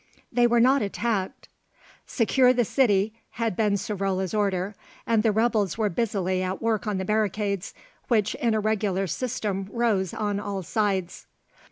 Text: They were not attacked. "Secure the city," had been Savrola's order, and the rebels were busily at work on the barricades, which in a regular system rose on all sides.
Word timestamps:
They 0.31 0.47
were 0.47 0.59
not 0.59 0.81
attacked. 0.81 1.47
"Secure 2.07 2.53
the 2.53 2.65
city," 2.65 3.13
had 3.33 3.55
been 3.55 3.73
Savrola's 3.73 4.33
order, 4.33 4.73
and 5.05 5.21
the 5.21 5.31
rebels 5.31 5.77
were 5.77 5.89
busily 5.91 6.41
at 6.41 6.59
work 6.59 6.87
on 6.87 6.97
the 6.97 7.05
barricades, 7.05 7.75
which 8.07 8.33
in 8.33 8.55
a 8.55 8.59
regular 8.59 9.05
system 9.05 9.67
rose 9.71 10.11
on 10.11 10.39
all 10.39 10.63
sides. 10.63 11.27